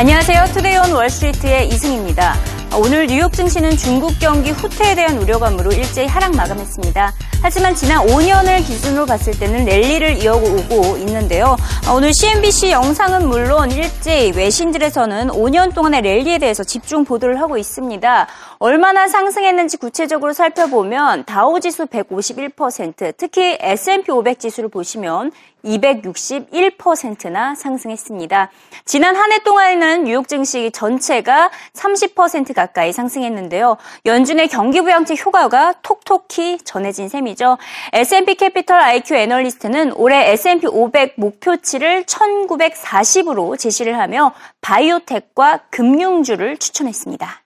[0.00, 0.46] 안녕하세요.
[0.54, 2.34] Today on Wall Street의 이승입니다.
[2.74, 7.12] 오늘 뉴욕 증시는 중국 경기 후퇴에 대한 우려감으로 일제히 하락 마감했습니다.
[7.42, 11.56] 하지만 지난 5년을 기준으로 봤을 때는 랠리를 이어오고 있는데요.
[11.94, 18.26] 오늘 CNBC 영상은 물론 일제히 외신들에서는 5년 동안의 랠리에 대해서 집중 보도를 하고 있습니다.
[18.58, 25.32] 얼마나 상승했는지 구체적으로 살펴보면 다우지수 151%, 특히 S&P 500 지수를 보시면
[25.64, 28.50] 261%나 상승했습니다.
[28.86, 33.76] 지난 한 해 동안에는 뉴욕 증시 전체가 30% 가까이 상승했는데요.
[34.06, 37.58] 연준의 경기부양책 효과가 톡톡히 전해진 셈 이죠.
[37.92, 47.42] S&P 캐피털 IQ 애널리스트는 올해 S&P 500 목표치를 1940으로 제시를 하며 바이오텍과 금융주를 추천했습니다.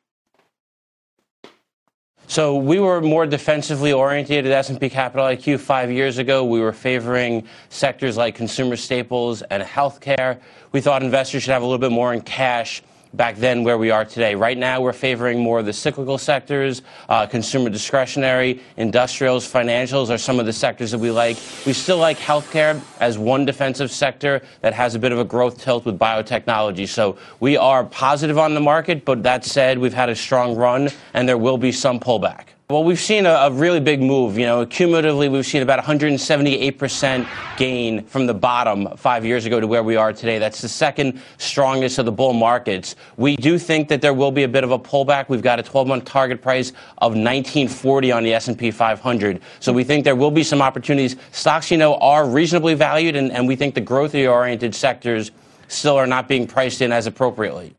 [2.26, 6.42] So we were more defensively oriented at S&P Capital IQ five years ago.
[6.42, 10.38] We were favoring sectors like consumer staples and healthcare.
[10.72, 12.82] We thought investors should have a little bit more in cash
[13.16, 14.34] back then where we are today.
[14.34, 20.18] Right now, we're favoring more of the cyclical sectors, uh, consumer discretionary, industrials, financials are
[20.18, 21.36] some of the sectors that we like.
[21.66, 25.60] We still like healthcare as one defensive sector that has a bit of a growth
[25.60, 26.88] tilt with biotechnology.
[26.88, 30.88] So we are positive on the market, but that said, we've had a strong run
[31.12, 32.53] and there will be some pullback.
[32.70, 34.38] Well, we've seen a, a, really big move.
[34.38, 39.66] You know, cumulatively, we've seen about 178% gain from the bottom five years ago to
[39.66, 40.38] where we are today.
[40.38, 42.96] That's the second strongest of the bull markets.
[43.18, 45.28] We do think that there will be a bit of a pullback.
[45.28, 46.70] We've got a 12-month target price
[47.02, 49.42] of 1940 on the S&P 500.
[49.60, 51.16] So we think there will be some opportunities.
[51.32, 55.32] Stocks, you know, are reasonably valued, and, and we think the growth-oriented sectors
[55.68, 57.74] still are not being priced in as appropriately.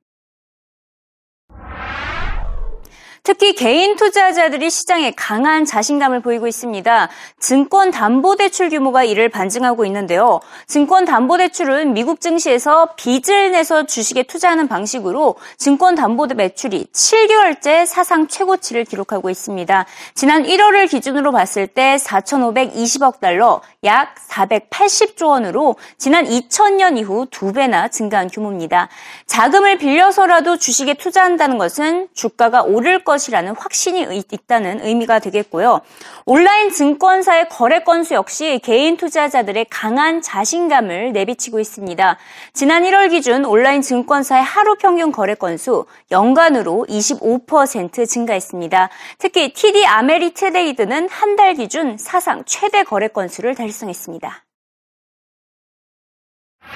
[3.26, 7.10] 특히 개인 투자자들이 시장에 강한 자신감을 보이고 있습니다.
[7.40, 10.42] 증권 담보 대출 규모가 이를 반증하고 있는데요.
[10.68, 18.28] 증권 담보 대출은 미국 증시에서 빚을 내서 주식에 투자하는 방식으로 증권 담보 매출이 7개월째 사상
[18.28, 19.86] 최고치를 기록하고 있습니다.
[20.14, 27.88] 지난 1월을 기준으로 봤을 때 4,520억 달러, 약 480조 원으로 지난 2000년 이후 두 배나
[27.88, 28.88] 증가한 규모입니다.
[29.26, 35.82] 자금을 빌려서라도 주식에 투자한다는 것은 주가가 오를 것 것이라는 확신이 있다는 의미가 되겠고요.
[36.26, 42.18] 온라인 증권사의 거래 건수 역시 개인 투자자들의 강한 자신감을 내비치고 있습니다.
[42.54, 48.90] 지난 1월 기준 온라인 증권사의 하루 평균 거래 건수 연간으로 25% 증가했습니다.
[49.18, 54.45] 특히 TD 아메리트레이드는 한 달 기준 사상 최대 거래 건수를 달성했습니다.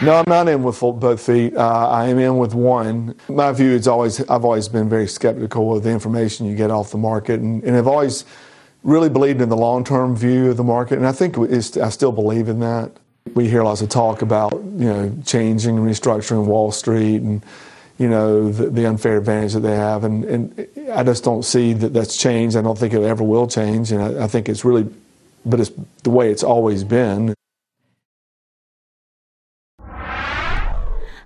[0.02, 1.58] No, I'm not in with both feet.
[1.58, 3.16] Uh, I am in with one.
[3.28, 6.92] My view is always, I've always been very skeptical of the information you get off
[6.92, 8.24] the market, and, and I've always
[8.84, 12.48] really believed in the long-term view of the market, and I think I still believe
[12.48, 12.92] in that.
[13.34, 17.44] We hear lots of talk about, you know, changing and restructuring Wall Street and,
[17.98, 21.74] you know, the, the unfair advantage that they have, and, and I just don't see
[21.74, 22.56] that that's changed.
[22.56, 24.90] I don't think it ever will change, and I, I think it's really,
[25.46, 25.72] but it's
[26.04, 27.36] the way it's always been.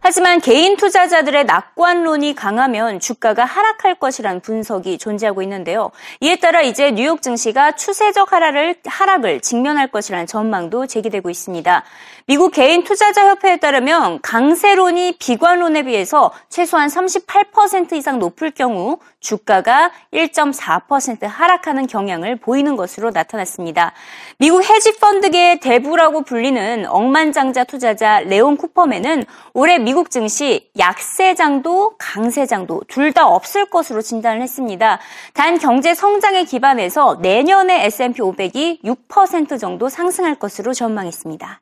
[0.05, 5.91] 하지만 개인 투자자들의 낙관론이 강하면 주가가 하락할 것이라는 분석이 존재하고 있는데요.
[6.19, 11.83] 이에 따라 이제 뉴욕 증시가 추세적 하락을, 하락을 직면할 것이라는 전망도 제기되고 있습니다.
[12.25, 21.25] 미국 개인 투자자 협회에 따르면 강세론이 비관론에 비해서 최소한 38% 이상 높을 경우 주가가 1.4%
[21.27, 23.93] 하락하는 경향을 보이는 것으로 나타났습니다.
[24.37, 33.27] 미국 헤지펀드계의 대부라고 불리는 억만장자 투자자 레온 쿠퍼맨은 올해 미국 증시 약세장도 강세장도 둘 다
[33.27, 34.99] 없을 것으로 진단을 했습니다.
[35.33, 41.61] 단 경제 성장에 기반해서 내년에 S&P 500이 6% 정도 상승할 것으로 전망했습니다.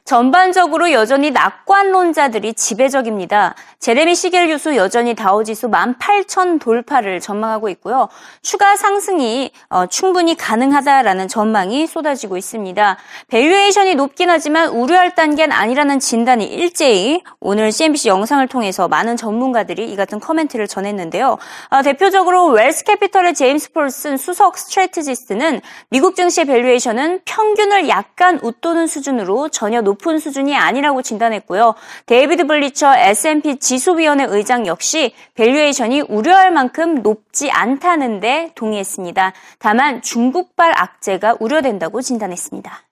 [0.07, 3.56] 전반적으로 여전히 낙관론자들이 지배적입니다.
[3.77, 8.07] 제레미 시겔 교수 여전히 다우지수 18,000 돌파를 전망하고 있고요.
[8.42, 12.98] 추가 상승이 어, 충분히 가능하다라는 전망이 쏟아지고 있습니다.
[13.27, 19.95] valuation이 높긴 하지만 우려할 단계는 아니라는 진단이 일제히 오늘 CNBC 영상을 통해서 많은 전문가들이 이
[19.98, 21.38] 같은 코멘트를 전했는데요.
[21.69, 25.59] 어, 대표적으로 웰스 캐피털의 제임스 폴슨 수석 strategist는
[25.89, 31.75] 미국 증시의 valuation은 평균을 약간 웃도는 수준으로 전혀 높은 수준이 아니라고 진단했고요.
[32.05, 39.33] 데이비드 블리처 S&P 지수위원회 의장 역시 valuation이 우려할 만큼 높지 않다는데 동의했습니다.
[39.59, 42.88] 다만 중국발 악재가 우려된다고 진단했습니다.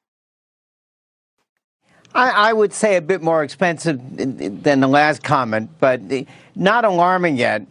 [2.18, 6.00] I, would say a bit more expensive than the last comment, but
[6.56, 7.64] not alarming yet.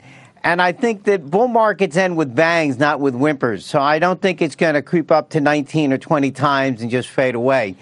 [0.45, 3.65] And I think that bull markets end with bangs, not with whimpers.
[3.65, 6.91] So I don't think it's going to creep up to 19 or 20 times and
[6.91, 7.77] just fade away.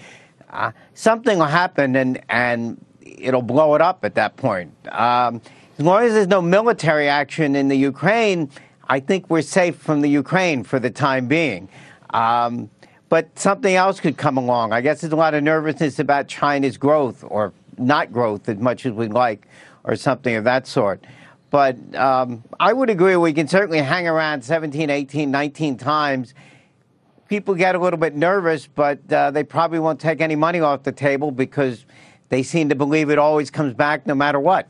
[0.53, 4.71] Uh, something will happen, and and it'll blow it up at that point.
[4.91, 5.41] Um,
[5.79, 8.49] as long as there's no military action in the Ukraine,
[8.87, 11.67] I think we're safe from the Ukraine for the time being.
[12.11, 12.69] Um,
[13.09, 14.71] but something else could come along.
[14.71, 18.85] I guess there's a lot of nervousness about China's growth or not growth as much
[18.85, 19.47] as we'd like,
[19.83, 21.03] or something of that sort.
[21.49, 26.33] But um, I would agree we can certainly hang around 17, 18, 19 times.
[27.27, 30.83] People get a little bit nervous, but uh, they probably won't take any money off
[30.83, 31.85] the table because
[32.29, 34.69] they seem to believe it always comes back no matter what.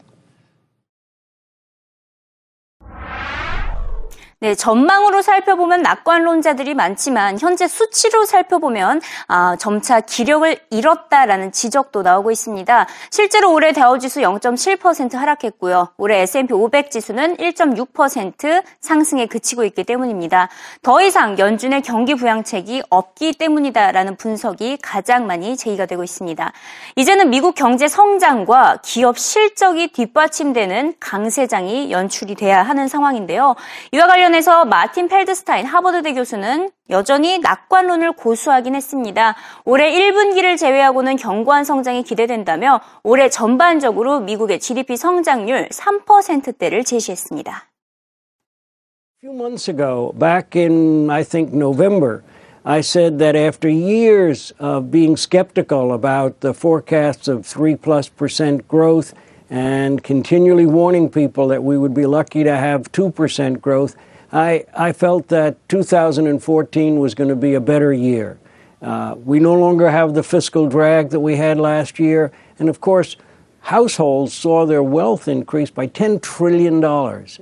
[4.43, 8.99] 네, 전망으로 살펴보면 낙관론자들이 많지만 현재 수치로 살펴보면
[9.29, 12.85] 아, 점차 기력을 잃었다라는 지적도 나오고 있습니다.
[13.09, 15.91] 실제로 올해 다우지수 0.7% 하락했고요.
[15.95, 20.49] 올해 S&P 500 지수는 1.6% 상승에 그치고 있기 때문입니다.
[20.81, 26.51] 더 이상 연준의 경기 부양책이 없기 때문이다라는 분석이 가장 많이 제기가 되고 있습니다.
[26.97, 33.55] 이제는 미국 경제 성장과 기업 실적이 뒷받침되는 강세장이 연출이 돼야 하는 상황인데요.
[33.93, 39.35] 이와 관련 관련해서 마틴 펠드스타인 하버드대 교수는 여전히 낙관론을 고수하긴 했습니다.
[39.63, 47.51] 올해 1분기를 제외하고는 견고한 성장이 기대된다며 올해 전반적으로 미국의 GDP 성장률 3%대를 제시했습니다.
[47.53, 52.23] A few months ago, back in I think November,
[52.65, 58.67] I said that after years of being skeptical about the forecasts of 3 plus percent
[58.67, 59.13] growth
[59.49, 63.95] and continually warning people that we would be lucky to have 2% growth,
[64.33, 68.39] I, I felt that 2014 was going to be a better year.
[68.81, 72.31] Uh, we no longer have the fiscal drag that we had last year.
[72.57, 73.15] And of course,
[73.59, 76.83] households saw their wealth increase by $10 trillion.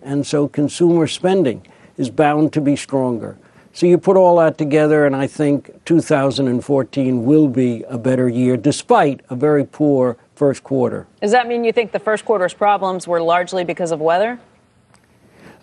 [0.03, 3.37] And so consumer spending is bound to be stronger.
[3.71, 8.57] So you put all that together, and I think 2014 will be a better year,
[8.57, 11.07] despite a very poor first quarter.
[11.21, 14.41] Does that mean you think the first quarter's problems were largely because of weather?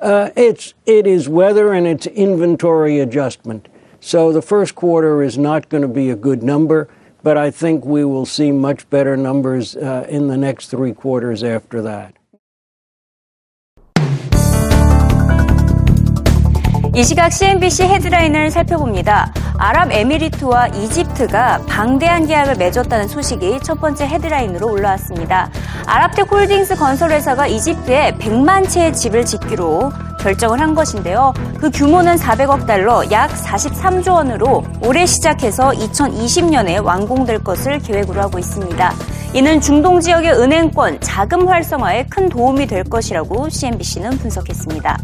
[0.00, 3.68] Uh, it's it is weather and it's inventory adjustment.
[4.00, 6.88] So the first quarter is not going to be a good number,
[7.22, 11.42] but I think we will see much better numbers uh, in the next three quarters
[11.42, 12.17] after that.
[16.98, 19.32] 이 시각 CNBC 헤드라인을 살펴봅니다.
[19.56, 25.48] 아랍에미리트와 이집트가 방대한 계약을 맺었다는 소식이 첫 번째 헤드라인으로 올라왔습니다.
[25.86, 31.32] 아랍텍 홀딩스 건설회사가 이집트에 100만 채의 집을 짓기로 결정을 한 것인데요.
[31.60, 38.92] 그 규모는 400억 달러, 약 43조 원으로 올해 시작해서 2020년에 완공될 것을 계획으로 하고 있습니다.
[39.34, 44.98] 이는 중동 지역의 은행권 자금 활성화에 큰 도움이 될 것이라고 CNBC는 분석했습니다.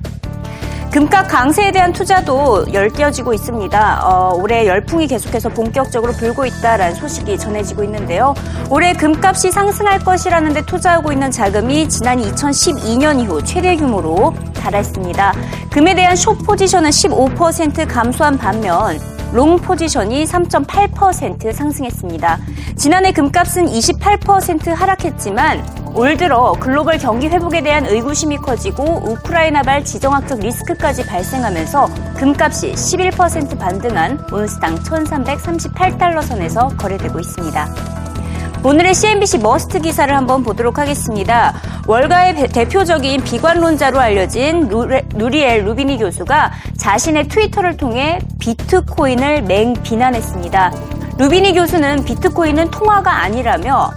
[0.95, 4.09] 금값 강세에 대한 투자도 열띄어지고 있습니다.
[4.09, 8.33] 어, 올해 열풍이 계속해서 본격적으로 불고 있다라는 소식이 전해지고 있는데요.
[8.71, 15.33] 올해 금값이 상승할 것이라는데 투자하고 있는 자금이 지난 2012년 이후 최대 규모로 달했습니다.
[15.73, 22.38] 금에 대한 short position은 15% 감소한 반면 long position이 3.8% 상승했습니다.
[22.76, 31.07] 지난해 금값은 28% 하락했지만 올 들어 글로벌 경기 회복에 대한 의구심이 커지고 우크라이나발 지정학적 리스크까지
[31.07, 38.03] 발생하면서 금값이 11% 반등한 온스당 1338달러 선에서 거래되고 있습니다.
[38.64, 41.52] 오늘의 CNBC must 기사를 한번 보도록 하겠습니다.
[41.87, 44.68] 월가의 대표적인 비관론자로 알려진
[45.14, 50.73] 누리엘 루비니 교수가 자신의 트위터를 통해 비트코인을 맹 비난했습니다.
[51.18, 53.92] 루비니 교수는 비트코인은 통화가 아니라며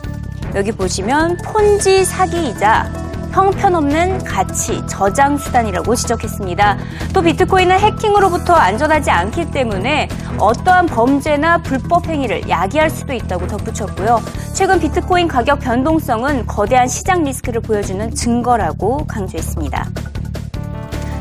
[0.53, 3.06] 여기 보시면 폰지 사기이자
[3.37, 6.77] 형편없는 가치 저장 수단이라고 지적했습니다.
[7.13, 14.19] 또 비트코인은 해킹으로부터 안전하지 않기 때문에 어떠한 범죄나 불법 행위를 야기할 수도 있다고 덧붙였고요.
[14.53, 19.85] 최근 비트코인 가격 변동성은 거대한 시장 리스크를 보여주는 증거라고 강조했습니다.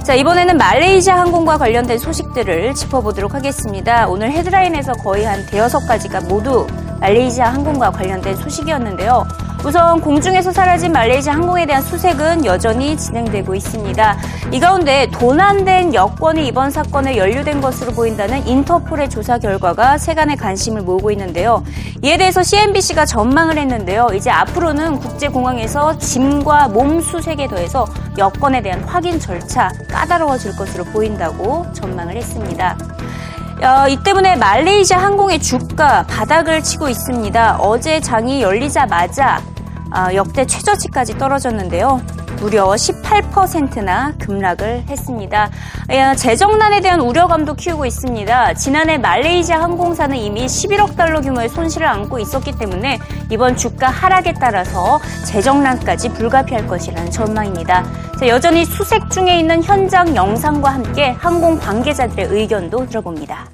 [0.02, 4.08] 자, 이번에는 말레이시아 항공과 관련된 소식들을 짚어보도록 하겠습니다.
[4.08, 6.66] 오늘 헤드라인에서 거의 한 대여섯 가지가 모두
[7.00, 9.26] 말레이시아 항공과 관련된 소식이었는데요.
[9.64, 14.16] 우선 공중에서 사라진 말레이시아 항공에 대한 수색은 여전히 진행되고 있습니다.
[14.52, 21.10] 이 가운데 도난된 여권이 이번 사건에 연루된 것으로 보인다는 인터폴의 조사 결과가 세간의 관심을 모으고
[21.10, 21.64] 있는데요.
[22.02, 24.08] 이에 대해서 CNBC가 전망을 했는데요.
[24.14, 27.86] 이제 앞으로는 국제공항에서 짐과 몸 수색에 더해서
[28.18, 32.76] 여권에 대한 확인 절차 까다로워질 것으로 보인다고 전망을 했습니다.
[33.62, 37.56] 어, 이 때문에 말레이시아 항공의 주가 바닥을 치고 있습니다.
[37.58, 39.42] 어제 장이 열리자마자
[39.90, 42.00] 어, 역대 최저치까지 떨어졌는데요.
[42.36, 45.50] 무려 18%나 급락을 했습니다.
[45.90, 48.54] 예, 재정난에 대한 우려감도 키우고 있습니다.
[48.54, 52.98] 지난해 말레이시아 항공사는 이미 11억 달러 규모의 손실을 안고 있었기 때문에
[53.30, 57.84] 이번 주가 하락에 따라서 재정난까지 불가피할 것이라는 전망입니다.
[58.18, 63.48] 자, 여전히 수색 중에 있는 현장 영상과 함께 항공 관계자들의 의견도 들어봅니다.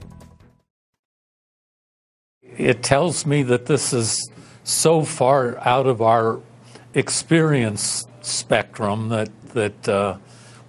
[2.58, 4.30] It tells me that this is
[4.64, 6.40] so far out of our
[6.94, 10.16] experience spectrum that that uh,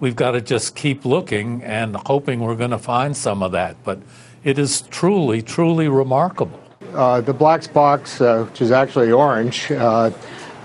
[0.00, 3.76] we've got to just keep looking and hoping we're going to find some of that.
[3.84, 4.00] But
[4.42, 6.60] it is truly, truly remarkable.
[6.92, 10.10] Uh, the black box, uh, which is actually orange, uh,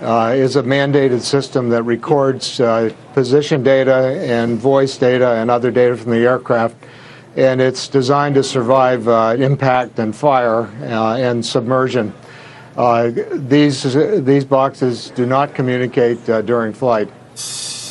[0.01, 5.71] uh, is a mandated system that records uh, position data and voice data and other
[5.71, 6.75] data from the aircraft.
[7.35, 9.07] And it's designed to survive
[9.39, 12.13] impact and fire and submersion.
[12.77, 13.83] Uh, these,
[14.23, 17.09] these boxes do not communicate uh, during flight.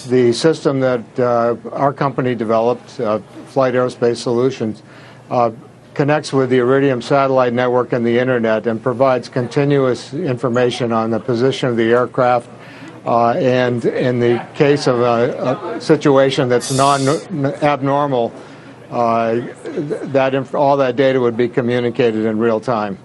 [0.08, 3.18] The system that uh, our company developed, uh,
[3.48, 4.82] Flight Aerospace Solutions,
[5.30, 5.50] uh,
[5.94, 11.20] connects with the Iridium satellite network and the internet and provides continuous information on the
[11.20, 12.48] position of the aircraft.
[13.04, 17.06] Uh, and in the case of a, a situation that's non
[17.62, 18.32] abnormal,
[18.90, 22.98] that all that data would be communicated in real time.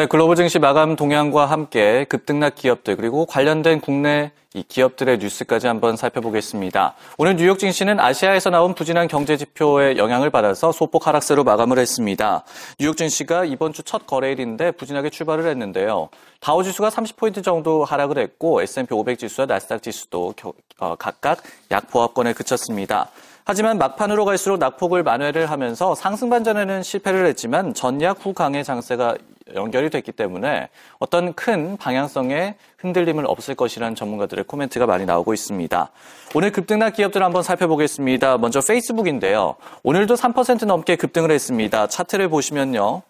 [0.00, 4.32] 네, 글로벌 증시 마감 동향과 함께 급등락 기업들 그리고 관련된 국내
[4.66, 6.94] 기업들의 뉴스까지 한번 살펴보겠습니다.
[7.18, 12.44] 오늘 뉴욕 증시는 아시아에서 나온 부진한 경제 지표의 영향을 받아서 소폭 하락세로 마감을 했습니다.
[12.78, 16.08] 뉴욕 증시가 이번 주 첫 거래일인데 부진하게 출발을 했는데요.
[16.40, 20.32] 다우 지수가 30포인트 정도 하락을 했고 S&P 500 지수와 나스닥 지수도
[20.78, 21.42] 어, 각각
[21.72, 23.10] 약 보합권에 그쳤습니다.
[23.50, 29.16] 하지만 막판으로 갈수록 낙폭을 만회를 하면서 상승 반전에는 실패를 했지만 전약 후 강의 장세가
[29.56, 30.68] 연결이 됐기 때문에
[31.00, 35.90] 어떤 큰 방향성의 흔들림은 없을 것이라는 전문가들의 코멘트가 많이 나오고 있습니다.
[36.36, 38.38] 오늘 급등락 기업들 한번 살펴보겠습니다.
[38.38, 39.56] 먼저 페이스북인데요.
[39.82, 41.88] 오늘도 3% 넘게 급등을 했습니다.
[41.88, 43.02] 차트를 보시면요.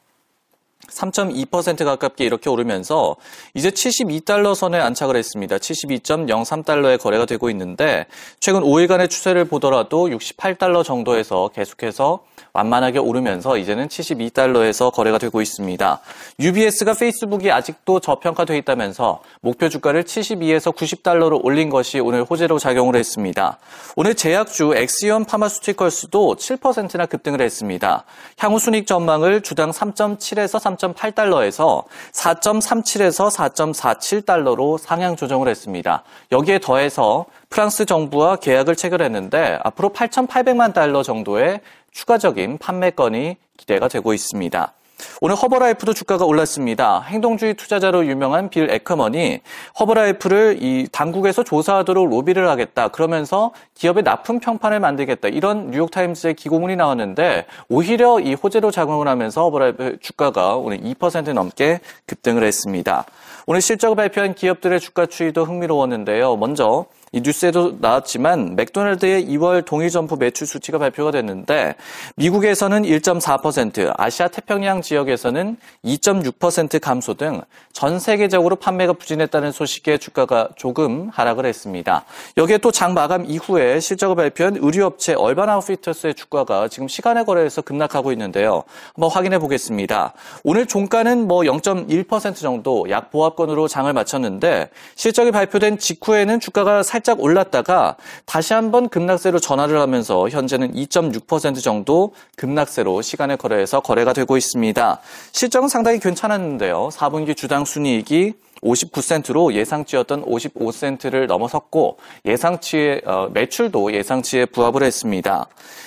[0.88, 3.16] 3.2% 가깝게 이렇게 오르면서
[3.54, 5.56] 이제 72달러 선에 안착을 했습니다.
[5.56, 8.06] 72.03달러에 거래가 되고 있는데
[8.40, 12.20] 최근 5일간의 추세를 보더라도 68달러 정도에서 계속해서
[12.52, 16.00] 완만하게 오르면서 이제는 72달러에서 거래가 되고 있습니다.
[16.40, 23.58] UBS가 페이스북이 아직도 저평가되어 있다면서 목표 주가를 72에서 90달러로 올린 것이 오늘 호재로 작용을 했습니다.
[23.96, 28.04] 오늘 제약주 엑시온 파마수티컬스도 7%나 급등을 했습니다.
[28.38, 36.02] 향후 순익 전망을 주당 3.7에서 3.8달러에서 4.37에서 4.47달러로 상향 조정을 했습니다.
[36.32, 41.60] 여기에 더해서 프랑스 정부와 계약을 체결했는데 앞으로 8,800만 달러 정도의
[41.92, 44.72] 추가적인 판매건이 기대가 되고 있습니다.
[45.20, 47.00] 오늘 허버라이프도 주가가 올랐습니다.
[47.02, 49.40] 행동주의 투자자로 유명한 빌 에커먼이
[49.78, 52.88] 허버라이프를 이 당국에서 조사하도록 로비를 하겠다.
[52.88, 55.28] 그러면서 기업의 나쁜 평판을 만들겠다.
[55.28, 62.42] 이런 뉴욕타임스의 기고문이 나왔는데 오히려 이 호재로 작용을 하면서 허버라이프 주가가 오늘 2% 넘게 급등을
[62.42, 63.04] 했습니다.
[63.46, 66.36] 오늘 실적을 발표한 기업들의 주가 추이도 흥미로웠는데요.
[66.36, 71.74] 먼저 이 뉴스에도 나왔지만 맥도날드의 2월 동일 점포 매출 수치가 발표가 됐는데
[72.16, 81.08] 미국에서는 1.4%, 아시아 태평양 지역에서는 2.6% 감소 등 전 세계적으로 판매가 부진했다는 소식에 주가가 조금
[81.12, 82.04] 하락을 했습니다.
[82.36, 88.12] 여기에 또 장 마감 이후에 실적을 발표한 의류업체 얼반 아웃피터스의 주가가 지금 시간의 거래에서 급락하고
[88.12, 88.62] 있는데요.
[88.94, 90.12] 한번 확인해 보겠습니다.
[90.44, 97.20] 오늘 종가는 뭐 0.1% 정도 약 보합권으로 장을 마쳤는데 실적이 발표된 직후에는 주가가 살 살짝
[97.20, 105.00] 올랐다가 다시 한번 급락세로 전환을 하면서 현재는 2.6% 정도 급락세로 시간외 거래에서 거래가 되고 있습니다.
[105.32, 106.90] 실적은 상당히 괜찮았는데요.
[106.92, 115.46] 4분기 주당 순이익이 59센트로 예상치였던 55센트를 넘어섰고 예상치의 어, 매출도 예상치에 부합을 했습니다.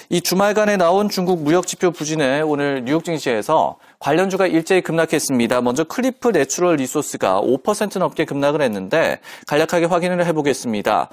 [0.10, 5.62] 이 주말간에 나온 중국 무역 지표 부진에 오늘 뉴욕 증시에서 관련주가 일제히 급락했습니다.
[5.62, 11.10] 먼저 클리프 내추럴 리소스가 5% 넘게 급락을 했는데 간략하게 확인을 해보겠습니다.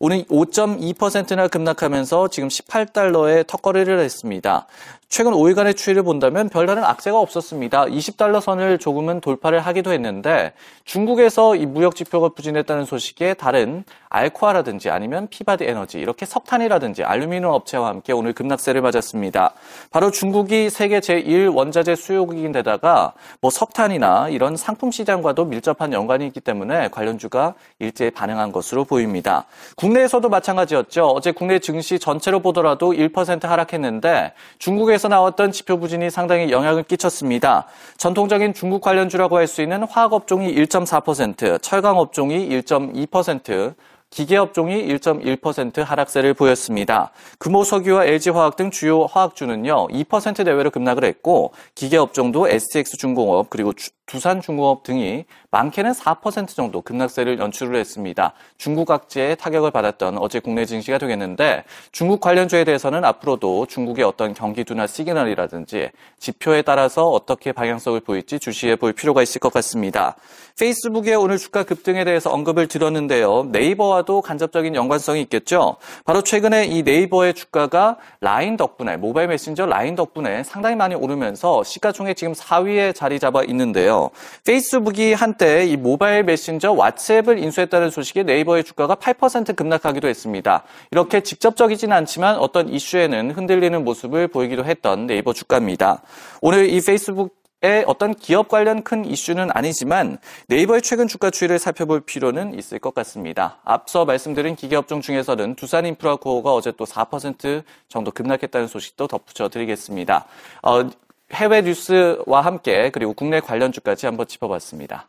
[0.00, 4.66] 오늘 5.2%나 급락하면서 지금 18달러에 턱걸이를 했습니다.
[5.12, 7.84] 최근 5일간의 추이를 본다면 별다른 악재가 없었습니다.
[7.84, 10.54] 20달러 선을 조금은 돌파를 하기도 했는데
[10.86, 17.88] 중국에서 이 무역 지표가 부진했다는 소식에 다른 알코아라든지 아니면 피바디 에너지 이렇게 석탄이라든지 알루미늄 업체와
[17.88, 19.52] 함께 오늘 급락세를 맞았습니다.
[19.90, 26.40] 바로 중국이 세계 제1 원자재 수요국인 데다가 뭐 석탄이나 이런 상품 시장과도 밀접한 연관이 있기
[26.40, 29.44] 때문에 관련주가 일제히 반응한 것으로 보입니다.
[29.76, 31.04] 국내에서도 마찬가지였죠.
[31.08, 37.66] 어제 국내 증시 전체로 보더라도 1% 하락했는데 중국에서 에서 나왔던 지표 부진이 상당히 영향을 끼쳤습니다.
[37.96, 43.74] 전통적인 중국 관련주라고 할 수 있는 화학업종이 1.4%, 철강업종이 1.2%,
[44.10, 47.10] 기계업종이 1.1% 하락세를 보였습니다.
[47.38, 53.72] 금호석유와 LG화학 등 주요 화학주는요, 2% 내외로 급락을 했고, 기계업종도 STX중공업 그리고
[54.06, 58.32] 두산중공업 등이 많게는 4% 정도 급락세를 연출을 했습니다.
[58.58, 64.64] 중국 각지에 타격을 받았던 어제 국내 증시가 되겠는데 중국 관련주에 대해서는 앞으로도 중국의 어떤 경기
[64.64, 70.16] 둔화 시그널이라든지 지표에 따라서 어떻게 방향성을 보일지 주시해 볼 필요가 있을 것 같습니다.
[70.58, 73.44] 페이스북의 오늘 주가 급등에 대해서 언급을 드렸는데요.
[73.52, 75.76] 네이버와도 간접적인 연관성이 있겠죠.
[76.04, 82.16] 바로 최근에 이 네이버의 주가가 라인 덕분에 모바일 메신저 라인 덕분에 상당히 많이 오르면서 시가총액
[82.16, 84.01] 지금 4위에 자리 잡아 있는데요.
[84.44, 90.64] 페이스북이 한때 이 모바일 메신저 왓츠앱을 인수했다는 소식에 네이버의 주가가 8% 급락하기도 했습니다.
[90.90, 96.02] 이렇게 직접적이진 않지만 어떤 이슈에는 흔들리는 모습을 보이기도 했던 네이버 주가입니다.
[96.40, 102.00] 오늘 이 페이스북 의 어떤 기업 관련 큰 이슈는 아니지만 네이버의 최근 주가 추이를 살펴볼
[102.00, 103.60] 필요는 있을 것 같습니다.
[103.62, 110.26] 앞서 말씀드린 기계업종 중에서는 두산인프라코어가 어제 또 4% 정도 급락했다는 소식도 덧붙여 드리겠습니다.
[110.62, 110.90] 어,
[111.34, 115.08] 해외 뉴스와 함께 그리고 국내 관련주까지 한번 짚어봤습니다.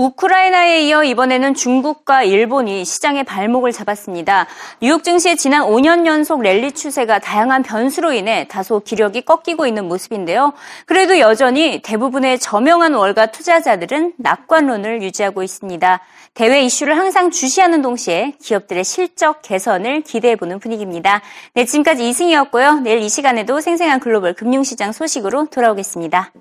[0.00, 4.46] 우크라이나에 이어 이번에는 중국과 일본이 시장의 발목을 잡았습니다.
[4.80, 10.54] 뉴욕 증시의 지난 5년 연속 랠리 추세가 다양한 변수로 인해 다소 기력이 꺾이고 있는 모습인데요.
[10.86, 16.00] 그래도 여전히 대부분의 저명한 월가 투자자들은 낙관론을 유지하고 있습니다.
[16.34, 21.22] 대외 이슈를 항상 주시하는 동시에 기업들의 실적 개선을 기대해보는 분위기입니다.
[21.54, 22.80] 네, 지금까지 이승이었고요.
[22.80, 26.32] 내일 이 시간에도 생생한 글로벌 금융시장 소식으로 돌아오겠습니다.